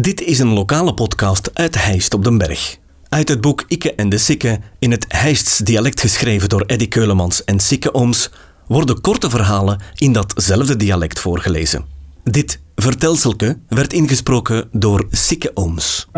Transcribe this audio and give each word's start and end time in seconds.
Dit 0.00 0.20
is 0.20 0.38
een 0.38 0.52
lokale 0.52 0.94
podcast 0.94 1.50
uit 1.52 1.84
Heist 1.84 2.14
op 2.14 2.24
den 2.24 2.38
Berg. 2.38 2.76
Uit 3.08 3.28
het 3.28 3.40
boek 3.40 3.64
Ikke 3.68 3.94
en 3.94 4.08
de 4.08 4.18
Sikke, 4.18 4.60
in 4.78 4.90
het 4.90 5.04
Heists 5.08 5.58
dialect 5.58 6.00
geschreven 6.00 6.48
door 6.48 6.60
Eddy 6.66 6.88
Keulemans 6.88 7.44
en 7.44 7.60
Sikke 7.60 7.94
Ooms, 7.94 8.30
worden 8.66 9.00
korte 9.00 9.30
verhalen 9.30 9.80
in 9.94 10.12
datzelfde 10.12 10.76
dialect 10.76 11.18
voorgelezen. 11.18 11.84
Dit 12.24 12.60
vertelselke 12.74 13.58
werd 13.68 13.92
ingesproken 13.92 14.68
door 14.72 15.06
Sikke 15.10 15.50
Ooms. 15.54 16.08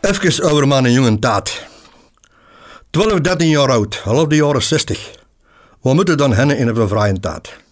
Even 0.00 0.50
over 0.50 0.68
mijn 0.68 0.92
jonge 0.92 1.18
taat. 1.18 1.66
12, 2.90 3.20
13 3.20 3.48
jaar 3.48 3.70
oud, 3.70 3.96
half 3.96 4.26
de 4.26 4.36
jaren 4.36 4.62
60. 4.62 5.10
Wat 5.80 5.94
moeten 5.94 6.16
dan 6.16 6.34
hennen 6.34 6.58
in 6.58 6.68
een 6.68 6.88
vrije 6.88 7.20
taat? 7.20 7.66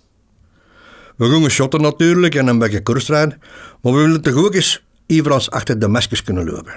We 1.17 1.31
gingen 1.31 1.51
shotten 1.51 1.81
natuurlijk 1.81 2.35
en 2.35 2.47
een 2.47 2.59
beetje 2.59 2.83
koersrijden, 2.83 3.41
maar 3.83 3.93
we 3.93 3.99
willen 3.99 4.23
toch 4.23 4.35
ook 4.35 4.55
eens 4.55 4.85
ivrans 5.07 5.51
achter 5.51 5.79
de 5.79 5.89
mesjes 5.89 6.23
kunnen 6.23 6.45
lopen. 6.45 6.75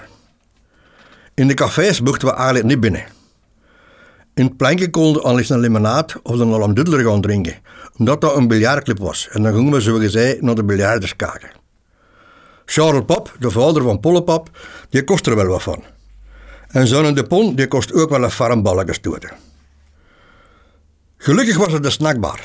In 1.33 1.47
de 1.47 1.53
cafés 1.53 2.01
mochten 2.01 2.27
we 2.27 2.33
eigenlijk 2.33 2.65
niet 2.65 2.79
binnen. 2.79 3.03
In 4.33 4.45
het 4.45 4.57
plankje 4.57 4.89
konden 4.89 5.21
we 5.21 5.27
al 5.27 5.37
eens 5.37 5.49
een 5.49 5.59
limonade 5.59 6.13
of 6.23 6.39
een 6.39 6.53
alamdudler 6.53 7.05
gaan 7.05 7.21
drinken, 7.21 7.55
omdat 7.97 8.21
dat 8.21 8.35
een 8.35 8.47
biljartclub 8.47 8.99
was. 8.99 9.27
En 9.31 9.43
dan 9.43 9.53
gingen 9.53 9.71
we 9.71 9.81
zo 9.81 9.97
gezegd 9.97 10.41
naar 10.41 10.55
de 10.55 10.63
biljarters 10.63 11.15
kijken. 11.15 11.49
Charles 12.65 13.05
Pap, 13.05 13.35
de 13.39 13.51
vader 13.51 13.83
van 13.83 13.99
Pollepap, 13.99 14.49
die 14.89 15.03
kost 15.03 15.27
er 15.27 15.35
wel 15.35 15.45
wat 15.45 15.63
van. 15.63 15.83
En 16.67 16.87
zo'n 16.87 17.13
de 17.13 17.23
Pon, 17.23 17.55
die 17.55 17.67
kost 17.67 17.93
ook 17.93 18.09
wel 18.09 18.23
een 18.23 18.31
farmballen 18.31 18.93
stoten. 18.93 19.31
Gelukkig 21.17 21.57
was 21.57 21.73
het 21.73 21.83
de 21.83 21.89
snackbar. 21.89 22.39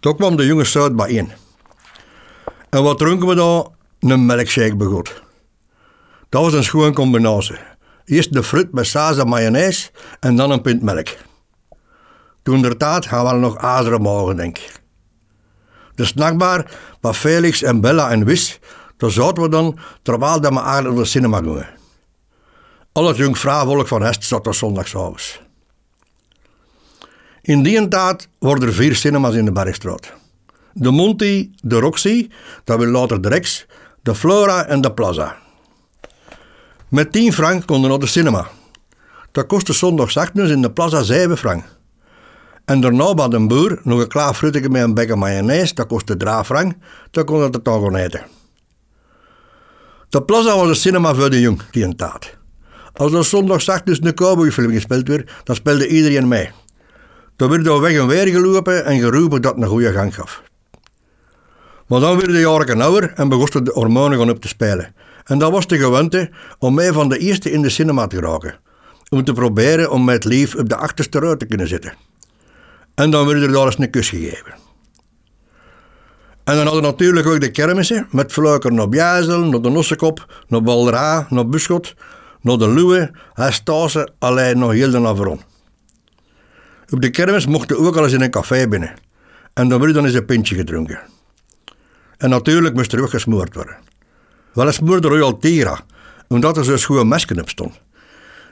Toen 0.00 0.16
kwam 0.16 0.36
de 0.36 0.46
jonge 0.46 0.64
Zuid 0.64 0.96
bijeen. 0.96 1.32
En 2.70 2.82
wat 2.82 2.98
dronken 2.98 3.28
we 3.28 3.34
daar? 3.34 3.64
Een 4.12 4.26
melkshake 4.26 4.76
begot. 4.76 5.22
Dat 6.28 6.42
was 6.42 6.52
een 6.52 6.64
schoon 6.64 6.92
combinatie. 6.92 7.58
Eerst 8.04 8.32
de 8.32 8.42
fruit 8.42 8.72
met 8.72 8.86
saus 8.86 9.18
en 9.18 9.28
mayonaise 9.28 9.90
en 10.20 10.36
dan 10.36 10.50
een 10.50 10.60
pint 10.60 10.82
melk. 10.82 11.08
Toen 12.42 12.62
der 12.62 12.76
tijd 12.76 13.06
gaan 13.06 13.26
we 13.26 13.32
nog 13.32 13.56
azeren 13.56 14.02
mogen, 14.02 14.36
denk 14.36 14.58
ik. 14.58 14.80
De 15.94 16.04
snackbar 16.04 16.70
waar 17.00 17.14
Felix 17.14 17.62
en 17.62 17.80
Bella 17.80 18.10
en 18.10 18.24
Wis, 18.24 18.58
daar 18.96 19.10
zaten 19.10 19.42
we 19.42 19.48
dan 19.48 19.78
terwijl 20.02 20.40
dat 20.40 20.52
we 20.52 20.60
eigenlijk 20.60 20.94
naar 20.94 21.02
de 21.02 21.10
cinema 21.10 21.38
gingen. 21.38 21.68
Al 22.92 23.06
het 23.06 23.16
jong 23.16 23.38
vrouwvolk 23.38 23.88
van 23.88 24.02
Hest 24.02 24.24
zat 24.24 24.46
er 24.46 24.54
zondagsavonds. 24.54 25.40
In 27.42 27.62
die 27.62 27.88
tijd 27.88 28.28
worden 28.38 28.68
er 28.68 28.74
vier 28.74 28.94
cinema's 28.94 29.34
in 29.34 29.44
de 29.44 29.52
Bergstraat. 29.52 30.12
De 30.72 30.90
Monty, 30.90 31.50
de 31.62 31.78
Roxy, 31.78 32.28
dat 32.64 32.78
wil 32.78 32.88
later 32.88 33.22
de 33.22 33.28
Rex, 33.28 33.66
de 34.02 34.14
Flora 34.14 34.66
en 34.66 34.80
de 34.80 34.92
Plaza. 34.92 35.36
Met 36.88 37.12
10 37.12 37.32
frank 37.32 37.66
konden 37.66 37.90
naar 37.90 37.98
de 37.98 38.06
cinema. 38.06 38.46
Dat 39.32 39.46
kostte 39.46 39.72
zondagsnachtens 39.72 40.50
in 40.50 40.62
de 40.62 40.70
Plaza 40.70 41.02
7 41.02 41.38
frank. 41.38 41.64
En 42.64 42.80
daarna 42.80 43.14
bij 43.14 43.28
de 43.28 43.46
boer 43.46 43.80
nog 43.82 44.00
een 44.00 44.08
klaar 44.08 44.34
fruttetje 44.34 44.68
met 44.68 44.82
een 44.82 44.94
bekken 44.94 45.18
mayonaise, 45.18 45.74
dat 45.74 45.86
kostte 45.86 46.16
3 46.16 46.44
frank, 46.44 46.74
dat 47.10 47.24
kon 47.24 47.42
het 47.42 47.64
dan 47.64 47.82
gaan 47.82 47.96
eten. 47.96 48.26
De 50.08 50.22
Plaza 50.22 50.56
was 50.56 50.68
een 50.68 50.76
cinema 50.76 51.14
voor 51.14 51.30
de 51.30 51.40
jong, 51.40 51.62
die 51.70 51.84
een. 51.84 51.96
Als 52.92 53.12
er 53.12 53.24
zondagsnacht 53.24 54.04
een 54.04 54.14
cowboyfilm 54.14 54.72
gespeeld 54.72 55.08
werd, 55.08 55.30
dan 55.44 55.56
speelde 55.56 55.88
iedereen 55.88 56.28
mee. 56.28 56.50
Dan 57.40 57.50
werd 57.50 57.66
er 57.66 57.80
weg 57.80 57.96
en 57.96 58.06
weer 58.06 58.26
gelopen 58.26 58.84
en 58.84 58.98
geroepen 58.98 59.42
dat 59.42 59.56
een 59.56 59.66
goede 59.66 59.92
gang 59.92 60.14
gaf. 60.14 60.42
Maar 61.86 62.00
dan 62.00 62.16
werden 62.16 62.34
de 62.34 62.40
jaren 62.40 62.80
ouder 62.80 63.12
en 63.14 63.28
begonnen 63.28 63.64
de 63.64 63.70
hormonen 63.74 64.18
gaan 64.18 64.30
op 64.30 64.40
te 64.40 64.48
spelen. 64.48 64.94
En 65.24 65.38
dat 65.38 65.50
was 65.50 65.66
de 65.66 65.78
gewoonte 65.78 66.30
om 66.58 66.74
mij 66.74 66.92
van 66.92 67.08
de 67.08 67.18
eerste 67.18 67.50
in 67.50 67.62
de 67.62 67.68
cinema 67.68 68.06
te 68.06 68.20
raken. 68.20 68.58
Om 69.08 69.24
te 69.24 69.32
proberen 69.32 69.90
om 69.90 70.04
met 70.04 70.24
lief 70.24 70.54
op 70.54 70.68
de 70.68 70.76
achterste 70.76 71.18
rij 71.18 71.36
te 71.36 71.46
kunnen 71.46 71.68
zitten. 71.68 71.94
En 72.94 73.10
dan 73.10 73.26
werd 73.26 73.42
er 73.42 73.52
daar 73.52 73.66
eens 73.66 73.78
een 73.78 73.90
kus 73.90 74.08
gegeven. 74.08 74.54
En 76.44 76.56
dan 76.56 76.64
hadden 76.64 76.82
we 76.82 76.88
natuurlijk 76.88 77.26
ook 77.26 77.40
de 77.40 77.50
kermissen 77.50 78.06
met 78.10 78.32
fluiker 78.32 78.72
naar 78.72 78.88
Bjazel, 78.88 79.44
naar 79.44 79.62
de 79.62 79.70
Nossekop, 79.70 80.42
naar 80.48 80.62
Baldera, 80.62 81.26
naar 81.30 81.48
Buschot, 81.48 81.94
naar 82.40 82.58
de 82.58 82.68
Luwe, 82.68 83.10
Hestase, 83.32 84.08
alleen 84.18 84.58
nog 84.58 84.72
heel 84.72 84.90
de 84.90 84.98
Naveron. 84.98 85.49
Op 86.90 87.00
de 87.00 87.10
kermis 87.10 87.46
mochten 87.46 87.78
ook 87.78 87.96
al 87.96 88.04
eens 88.04 88.12
in 88.12 88.20
een 88.20 88.30
café 88.30 88.68
binnen. 88.68 88.94
En 89.52 89.68
dan 89.68 89.80
werd 89.80 89.94
dan 89.94 90.04
eens 90.04 90.14
een 90.14 90.24
pintje 90.24 90.54
gedronken. 90.54 91.00
En 92.16 92.30
natuurlijk 92.30 92.74
moest 92.74 92.92
er 92.92 93.02
ook 93.02 93.10
gesmoord 93.10 93.54
worden. 93.54 93.76
Wel 94.52 94.66
eens 94.66 94.76
smoorde 94.76 95.08
Royal 95.08 95.78
omdat 96.28 96.56
er 96.56 96.64
zo'n 96.64 96.78
schoon 96.78 97.08
mesken 97.08 97.40
op 97.40 97.48
stond. 97.48 97.80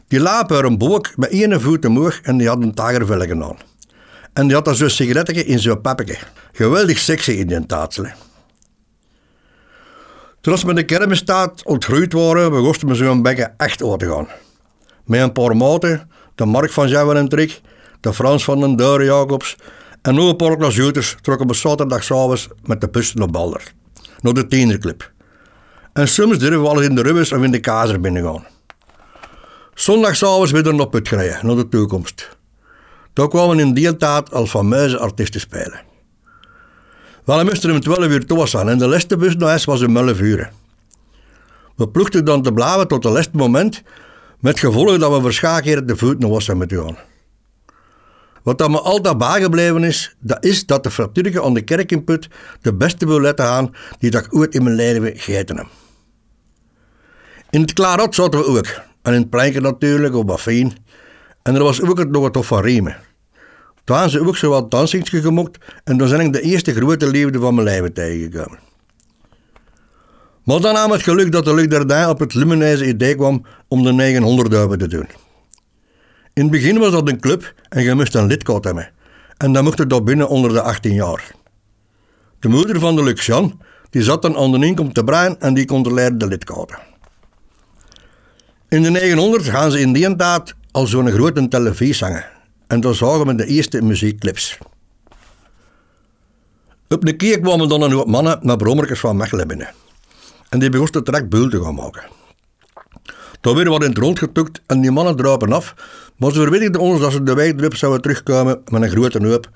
Die 0.09 0.21
lapen 0.21 0.57
er 0.57 0.65
een 0.65 0.79
boek 0.79 1.17
met 1.17 1.31
één 1.31 1.61
voet 1.61 1.85
omhoog 1.85 2.21
en 2.21 2.37
die 2.37 2.49
had 2.49 2.63
een 2.63 2.75
tagervelgen 2.75 3.43
aan. 3.43 3.57
En 4.33 4.47
die 4.47 4.55
had 4.55 4.65
dan 4.65 4.75
zo'n 4.75 4.91
sigaretje 4.91 5.45
in 5.45 5.59
zo'n 5.59 5.81
pappetje. 5.81 6.17
Geweldig 6.53 6.99
sexy 6.99 7.31
in 7.31 7.47
die 7.47 7.67
taatselen. 7.67 8.15
Toen 10.41 10.57
we 10.57 10.67
met 10.67 10.77
de 10.77 10.85
kermisstaat 10.85 11.65
ontgroeid 11.65 12.13
waren, 12.13 12.51
begonnen 12.51 12.87
we 12.87 12.95
zo'n 12.95 13.23
bekken 13.23 13.55
echt 13.57 13.83
uit 13.83 13.99
te 13.99 14.11
gaan. 14.11 14.29
Met 15.05 15.21
een 15.21 15.33
paar 15.33 15.57
maten, 15.57 16.11
de 16.35 16.45
Mark 16.45 16.71
van 16.71 16.89
Jouwen 16.89 17.17
en 17.17 17.29
Trik, 17.29 17.61
de 18.01 18.13
Frans 18.13 18.45
van 18.45 18.61
den 18.61 18.77
Deur 18.77 19.05
Jacobs 19.05 19.57
en 20.03 20.15
nog 20.15 20.29
een 20.29 20.37
paar 20.37 20.57
klasjoeters 20.57 21.17
trokken 21.21 21.47
we 21.47 21.55
zaterdagavond 21.55 22.49
met 22.65 22.81
de 22.81 22.89
bus 22.89 23.15
naar 23.15 23.31
Balder, 23.31 23.73
naar 24.21 24.33
de 24.33 24.47
tienerclub. 24.47 25.13
En 25.93 26.09
soms 26.09 26.39
durven 26.39 26.63
we 26.63 26.69
al 26.69 26.81
in 26.81 26.95
de 26.95 27.03
rubbers 27.03 27.33
of 27.33 27.43
in 27.43 27.51
de 27.51 27.61
kazer 27.61 28.01
binnengaan. 28.01 28.47
Zondagsavonds 29.75 30.51
weer 30.51 30.75
naar 30.75 30.89
put 30.89 31.09
gereden, 31.09 31.47
naar 31.47 31.57
de 31.57 31.69
toekomst. 31.69 32.37
Daar 33.13 33.29
kwamen 33.29 33.59
in 33.59 33.75
die 33.75 33.97
tijd 33.97 34.33
al 34.33 34.47
fameuze 34.47 34.99
artiesten 34.99 35.41
spelen. 35.41 35.81
Wel, 37.25 37.39
we 37.39 37.45
moesten 37.45 37.71
om 37.71 37.81
12 37.81 38.07
uur 38.07 38.27
toe 38.27 38.47
zijn 38.47 38.69
en 38.69 38.79
de 38.79 38.87
laatste 38.87 39.17
bus 39.17 39.37
naar 39.37 39.49
huis 39.49 39.65
was 39.65 39.83
om 39.83 39.97
11 39.97 40.21
uur. 40.21 40.53
We 41.77 41.89
ploegden 41.89 42.25
dan 42.25 42.43
te 42.43 42.53
blaven 42.53 42.89
tot 42.89 43.05
het 43.05 43.13
laatste 43.13 43.37
moment, 43.37 43.83
met 44.41 44.59
gevolg 44.59 44.99
dat 44.99 45.13
we 45.15 45.21
verschakeren 45.21 45.87
de 45.87 45.97
voet 45.97 46.19
naar 46.19 46.31
Wassen 46.31 46.57
moeten 46.57 46.85
gaan. 46.85 46.97
Wat 48.49 48.59
dat 48.59 48.71
me 48.71 48.81
altijd 48.81 49.19
bijgebleven 49.19 49.85
is, 49.85 50.17
dat 50.21 50.45
is 50.45 50.67
dat 50.67 50.83
de 50.83 50.91
fratuurke 50.91 51.43
aan 51.43 51.55
de 51.55 51.63
kerk 51.63 51.93
in 51.93 52.05
Put 52.05 52.29
de 52.61 52.75
beste 52.75 53.07
bouletten 53.07 53.45
aan 53.45 53.75
die 53.99 54.11
dat 54.11 54.25
ik 54.25 54.35
ooit 54.35 54.55
in 54.55 54.63
mijn 54.63 54.77
leven 54.77 55.17
gegeten 55.17 55.57
heb. 55.57 55.67
In 57.51 57.61
het 57.61 57.73
Klaarot 57.73 58.15
zaten 58.15 58.39
we 58.39 58.47
ook. 58.47 58.67
En 59.03 59.13
in 59.15 59.21
het 59.21 59.31
planken 59.31 59.63
natuurlijk, 59.63 60.15
op 60.15 60.27
Baffien. 60.27 60.77
En 61.43 61.55
er 61.55 61.63
was 61.63 61.83
ook 61.83 62.09
nog 62.09 62.31
wat 62.31 62.47
van 62.47 62.63
Riemen. 62.63 62.97
Toen 63.85 64.11
ze 64.11 64.27
ook 64.27 64.37
zo 64.37 64.51
wat 64.51 64.71
dansingsje 64.71 65.21
gemokt 65.21 65.59
en 65.85 65.97
dan 65.97 66.09
zijn 66.09 66.21
ik 66.21 66.33
de 66.33 66.41
eerste 66.41 66.75
grote 66.75 67.07
liefde 67.07 67.39
van 67.39 67.55
mijn 67.55 67.67
leven 67.67 67.93
tegengekomen. 67.93 68.59
Maar 70.45 70.61
dan 70.61 70.75
nam 70.75 70.91
het 70.91 71.03
geluk 71.03 71.33
dat 71.33 71.45
de 71.45 71.55
Luc 71.55 71.69
Dardijn 71.69 72.09
op 72.09 72.19
het 72.19 72.35
lumineuze 72.35 72.87
idee 72.87 73.15
kwam 73.15 73.45
om 73.69 73.83
de 73.83 73.93
900 73.93 74.53
euro 74.53 74.77
te 74.77 74.89
doen. 74.89 75.28
In 76.39 76.45
het 76.45 76.53
begin 76.53 76.79
was 76.79 76.91
dat 76.91 77.09
een 77.09 77.21
club 77.21 77.55
en 77.69 77.83
je 77.83 77.95
moest 77.95 78.15
een 78.15 78.27
lidkaart 78.27 78.65
hebben. 78.65 78.91
En 79.37 79.53
dan 79.53 79.65
mocht 79.65 79.79
je 79.79 79.87
daar 79.87 80.03
binnen 80.03 80.29
onder 80.29 80.53
de 80.53 80.63
18 80.63 80.95
jaar. 80.95 81.31
De 82.41 82.49
moeder 82.49 82.81
van 82.81 82.97
de 82.97 83.03
Luc 83.03 83.27
Jan, 83.27 83.61
die 83.91 84.03
zat 84.03 84.23
dan 84.23 84.37
aan 84.37 84.53
de 84.53 84.67
inkom 84.67 84.93
te 84.93 85.05
brein 85.05 85.41
en 85.41 85.55
die 85.55 85.67
controleerde 85.67 86.17
de 86.17 86.27
lidkaarten. 86.27 86.79
In 88.69 88.83
de 88.83 88.91
900 88.91 89.45
gaan 89.45 89.71
ze 89.71 89.81
in 89.81 89.93
die 89.93 90.17
tijd 90.17 90.55
al 90.71 90.87
zo'n 90.87 91.11
grote 91.11 91.49
televisie 91.49 91.95
zangen. 91.95 92.25
En 92.67 92.81
dan 92.81 92.95
zagen 92.95 93.27
we 93.27 93.35
de 93.35 93.47
eerste 93.47 93.83
muziekclips. 93.83 94.59
Op 96.89 97.07
een 97.07 97.17
keer 97.17 97.41
kwamen 97.41 97.69
dan 97.69 97.83
een 97.83 97.93
hoop 97.93 98.09
mannen 98.09 98.39
met 98.43 98.59
brommertjes 98.59 99.01
van 99.01 99.17
Mechelen 99.17 99.49
binnen. 99.49 99.71
En 100.49 100.59
die 100.59 100.71
begonnen 100.71 101.05
direct 101.05 101.29
buil 101.29 101.49
te 101.49 101.63
gaan 101.63 101.75
maken. 101.75 102.18
Toen 103.41 103.55
werden 103.55 103.73
we 103.73 103.85
in 103.85 103.91
het 103.91 103.99
rond 103.99 104.19
getukt 104.19 104.61
en 104.67 104.81
die 104.81 104.91
mannen 104.91 105.17
dropen 105.17 105.53
af, 105.53 105.75
maar 106.17 106.33
ze 106.33 106.41
verwittigden 106.41 106.81
ons 106.81 107.01
dat 107.01 107.13
ze 107.13 107.23
de 107.23 107.35
wijk 107.35 107.61
erop 107.61 107.75
zouden 107.75 108.03
terugkomen 108.03 108.63
met 108.71 108.83
een 108.83 108.91
grote 108.91 109.27
hoop 109.27 109.49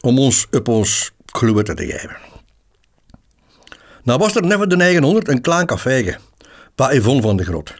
om 0.00 0.18
ons 0.18 0.46
op 0.50 0.68
ons 0.68 1.12
gloeien 1.26 1.64
te 1.64 1.76
geven. 1.76 2.16
Nou 4.02 4.18
was 4.18 4.36
er 4.36 4.46
net 4.46 4.70
de 4.70 4.76
900 4.76 5.28
een 5.28 5.40
klein 5.40 5.66
café 5.66 6.16
bij 6.74 6.96
Yvonne 6.96 7.22
van 7.22 7.36
de 7.36 7.44
Grot. 7.44 7.74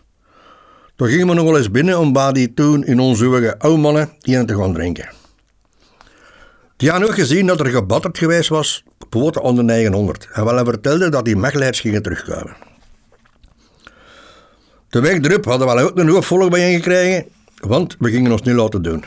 Toen 0.96 1.08
gingen 1.08 1.28
we 1.28 1.34
nog 1.34 1.44
wel 1.44 1.56
eens 1.56 1.70
binnen 1.70 1.98
om 1.98 2.12
bij 2.12 2.32
die 2.32 2.54
toen 2.54 2.84
in 2.84 3.00
onze 3.00 3.54
oude 3.58 3.80
mannen 3.80 4.10
hier 4.20 4.46
te 4.46 4.56
gaan 4.56 4.72
drinken. 4.72 5.08
Die 6.76 6.90
hadden 6.90 7.08
ook 7.08 7.14
gezien 7.14 7.46
dat 7.46 7.60
er 7.60 7.66
gebatterd 7.66 8.18
geweest 8.18 8.48
was 8.48 8.84
op 9.12 9.36
onder 9.40 9.64
900 9.64 10.28
en 10.32 10.44
wel 10.44 10.64
vertelde 10.64 11.08
dat 11.08 11.24
die 11.24 11.36
Mechelaars 11.36 11.80
gingen 11.80 12.02
terugkomen. 12.02 12.56
De 14.94 15.00
week 15.00 15.24
erop 15.24 15.44
hadden 15.44 15.76
we 15.76 15.82
ook 15.82 15.98
een 15.98 16.08
hoop 16.08 16.24
volk 16.24 16.56
gekregen, 16.56 17.26
want 17.60 17.96
we 17.98 18.10
gingen 18.10 18.32
ons 18.32 18.42
niet 18.42 18.54
laten 18.54 18.82
doen. 18.82 19.04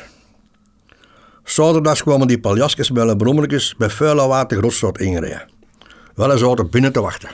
Zaterdags 1.43 2.03
kwamen 2.03 2.27
die 2.27 2.39
paljasjes 2.39 2.91
met 2.91 3.07
een 3.07 3.17
brommertjes 3.17 3.75
bij 3.77 3.89
vuile 3.89 4.27
water 4.27 4.57
Grotstad. 4.57 4.97
Wel 6.15 6.31
eens 6.31 6.41
zaten 6.41 6.69
binnen 6.69 6.91
te 6.91 7.01
wachten. 7.01 7.29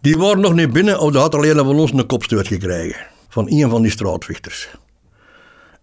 Die 0.00 0.18
waren 0.18 0.40
nog 0.40 0.54
niet 0.54 0.72
binnen 0.72 1.00
of 1.00 1.14
had 1.14 1.34
alleen 1.34 1.56
van 1.56 1.66
ons 1.66 1.92
een 1.92 2.06
kopstoot 2.06 2.46
gekregen. 2.46 3.06
Van 3.28 3.50
een 3.50 3.70
van 3.70 3.82
die 3.82 3.90
straatvechters. 3.90 4.68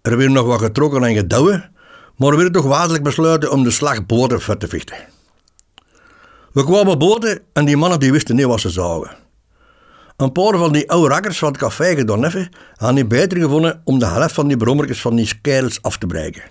Er 0.02 0.18
werd 0.18 0.32
nog 0.32 0.46
wat 0.46 0.62
getrokken 0.62 1.04
en 1.04 1.16
gedouwen, 1.16 1.72
maar 2.16 2.32
er 2.32 2.38
werd 2.38 2.54
toch 2.54 2.78
wezenlijk 2.78 3.04
besluiten 3.04 3.52
om 3.52 3.64
de 3.64 3.72
slag 3.72 4.06
boven 4.06 4.42
vet 4.42 4.60
te 4.60 4.68
vechten. 4.68 4.98
We 6.52 6.64
kwamen 6.66 6.98
boten 6.98 7.42
en 7.54 7.66
die 7.66 7.78
mannen 7.78 8.00
die 8.00 8.12
wisten 8.12 8.36
niet 8.36 8.46
wat 8.46 8.60
ze 8.60 8.70
zagen. 8.70 9.28
Een 10.20 10.32
paar 10.32 10.58
van 10.58 10.72
die 10.72 10.90
oude 10.90 11.08
rakkers 11.08 11.38
van 11.38 11.48
het 11.48 11.58
café 11.58 11.96
Gedoneffe 11.96 12.50
hadden 12.76 12.98
niet 12.98 13.08
beter 13.08 13.38
gevonden 13.38 13.82
om 13.84 14.00
de 14.00 14.06
helft 14.06 14.34
van 14.34 14.48
die 14.48 14.58
brommertjes 14.58 15.02
van 15.02 15.16
die 15.16 15.40
kerels 15.42 15.82
af 15.82 15.98
te 15.98 16.08
breken. 16.08 16.44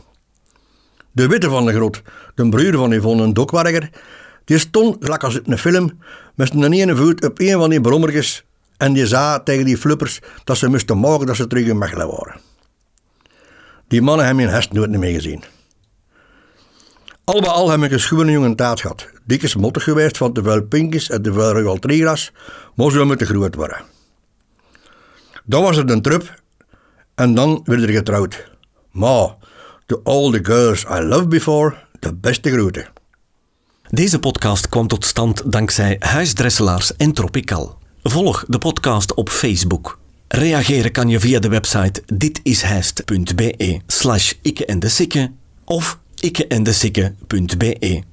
De 1.13 1.27
witte 1.27 1.49
van 1.49 1.67
de 1.67 1.73
grot, 1.73 2.03
de 2.35 2.49
broer 2.49 2.73
van 2.73 2.93
Yvonne, 2.93 3.23
een 3.23 3.35
dokwerker, 3.35 3.91
die 4.45 4.59
stond, 4.59 4.97
gelijk 5.01 5.25
als 5.25 5.35
in 5.35 5.53
een 5.53 5.59
film, 5.59 5.99
met 6.35 6.55
een 6.55 6.73
ene 6.73 6.97
voet 6.97 7.25
op 7.25 7.41
een 7.41 7.59
van 7.59 7.71
die 7.71 7.81
brommertjes 7.81 8.45
en 8.77 8.93
die 8.93 9.07
zei 9.07 9.43
tegen 9.43 9.65
die 9.65 9.77
flippers 9.77 10.21
dat 10.45 10.57
ze 10.57 10.69
moesten 10.69 11.01
maken 11.01 11.27
dat 11.27 11.37
ze 11.37 11.47
terug 11.47 11.67
in 11.67 11.79
Mechelen 11.79 12.09
waren. 12.09 12.41
Die 13.89 14.03
mannen 14.03 14.27
hebben 14.27 14.45
hun 14.45 14.55
hest 14.55 14.73
nooit 14.73 14.91
meer 14.91 15.15
gezien. 15.15 15.45
Al 17.29 17.41
bij 17.41 17.51
al 17.51 17.71
heb 17.71 17.83
ik 17.83 17.93
een 17.93 18.01
schoenen 18.01 18.33
jongen 18.33 18.57
taart 18.57 18.81
gehad. 18.81 19.09
Dik 19.25 19.43
is 19.43 19.55
mottig 19.55 19.83
geweest 19.83 20.17
van 20.17 20.33
te 20.33 20.43
veel 20.43 20.63
pinkjes 20.63 21.11
en 21.11 21.23
te 21.23 21.33
veel 21.33 21.53
rugaltriegras, 21.53 22.33
maar 22.75 22.91
ze 22.91 23.05
moeten 23.05 23.27
groot 23.27 23.55
worden. 23.55 23.81
Dan 25.45 25.63
was 25.63 25.77
het 25.77 25.91
een 25.91 26.03
trup 26.03 26.43
en 27.15 27.35
dan 27.35 27.61
werd 27.65 27.83
er 27.83 27.89
getrouwd. 27.89 28.51
Maar, 28.91 29.37
to 29.87 30.01
all 30.05 30.31
the 30.31 30.39
girls 30.43 30.85
I 30.85 31.01
loved 31.01 31.29
before, 31.29 31.75
de 31.99 32.15
beste 32.15 32.51
groeten. 32.51 32.89
Deze 33.89 34.19
podcast 34.19 34.69
kwam 34.69 34.87
tot 34.87 35.05
stand 35.05 35.53
dankzij 35.53 35.97
Huisdresselaars 35.99 36.97
en 36.97 37.13
Tropical. 37.13 37.79
Volg 38.03 38.45
de 38.47 38.59
podcast 38.59 39.15
op 39.15 39.29
Facebook. 39.29 39.99
Reageren 40.29 40.93
kan 40.93 41.09
je 41.09 41.21
via 41.21 41.39
de 41.39 41.49
website 41.49 42.03
ditishijst.be 42.07 43.81
slash 43.87 44.33
ikke 44.43 44.67
en 44.67 44.79
de 44.79 45.31
of 45.65 45.99
ikkeendesikke.be. 46.23 48.05